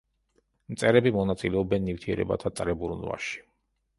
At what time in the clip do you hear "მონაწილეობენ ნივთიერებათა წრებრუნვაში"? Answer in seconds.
1.17-3.45